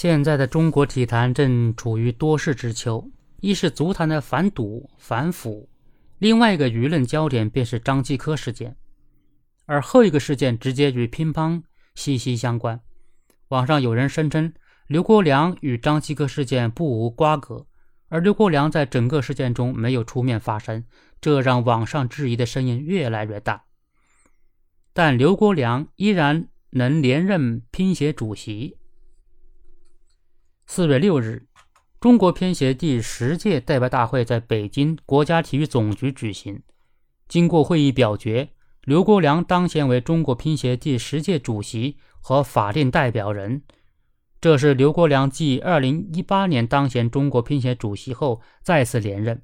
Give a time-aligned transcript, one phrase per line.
[0.00, 3.10] 现在的中国体坛正处于多事之秋，
[3.40, 5.68] 一是足坛的反赌反腐，
[6.18, 8.76] 另外一个舆论焦点便是张继科事件，
[9.66, 11.64] 而后一个事件直接与乒乓
[11.96, 12.80] 息息相关。
[13.48, 14.52] 网上有人声称
[14.86, 17.66] 刘国梁与张继科事件不无瓜葛，
[18.06, 20.84] 而刘国梁在整个事件中没有出面发声，
[21.20, 23.64] 这让网上质疑的声音越来越大。
[24.92, 28.76] 但刘国梁依然能连任乒协主席。
[30.70, 31.46] 四月六日，
[31.98, 36.62] 中国乒协第十届代表大会在北京国家体育总局举行。
[37.26, 38.50] 经过会议表决，
[38.82, 43.62] 刘国梁当选为中国乒协第十届主席和法定代表人。
[44.42, 49.42] 这是刘国梁继二零一八年当选中国乒协主席后再次连任。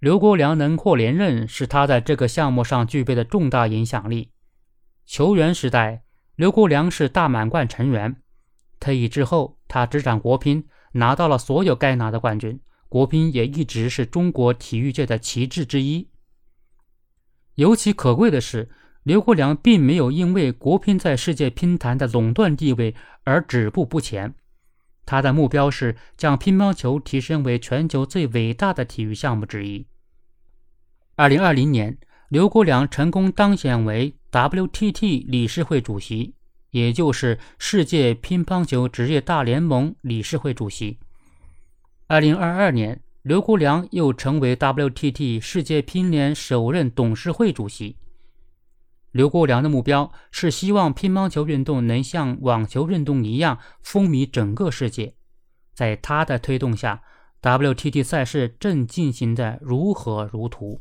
[0.00, 4.30] 刘国梁能获连任，是他在这个项目上具备的重大影响力。
[5.06, 6.04] 球员时代，
[6.36, 8.16] 刘国梁是大满贯成员。
[8.78, 12.60] 退役之后，他执掌国乒，拿到了所有该拿的冠军。
[12.88, 16.10] 国乒也一直是中国体育界的旗帜之一。
[17.54, 18.68] 尤其可贵的是，
[19.04, 24.34] 刘国梁并没有因为国乒在世界乒坛的垄断地位而止步不前。
[25.06, 29.86] 他的目标是将乒乓球提升为全球最伟大的体育项目之一。
[31.14, 31.96] 二零二零年。
[32.30, 36.36] 刘国梁成功当选为 WTT 理事会主席，
[36.70, 40.98] 也就是世界乒乓球职业大联盟理事会主席。
[42.06, 47.96] 二零二二年，刘国梁又成为 WTT 世界乒联首任董事会主席。
[49.12, 55.14] 刘国梁的目标是希望乒乓球运动能像网球运动一样风靡整个世界。
[55.74, 57.02] 在他的推动下
[57.42, 60.80] ，WTT 赛事正进行的如火如荼。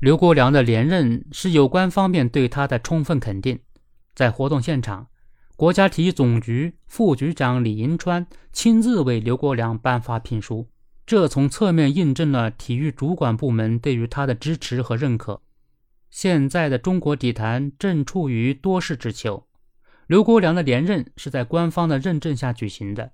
[0.00, 3.58] 刘国梁的连任是有关方面对他的充分肯定。
[4.16, 5.08] 在活动现场，
[5.56, 10.70] 国家体育总局副局长李银川亲自为刘国梁颁发聘书，
[11.04, 15.42] 这从侧面印证了体育主管部门对于他的支持和认可。
[16.08, 19.46] 现在的中国体坛正处于多事之秋，
[20.06, 23.12] 刘国梁的连任是在官方的认证下举行的。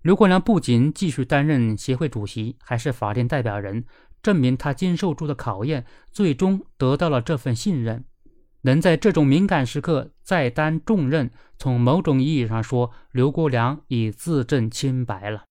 [0.00, 3.84] 刘国梁不仅继续担任协会主席，还是法定代表人。
[4.22, 8.04] 证明他经受住的考验，最终得到了这份信任，
[8.66, 15.44] 能在这种敏感时刻再担重任，从某种意义上说，刘国梁已自证清白了。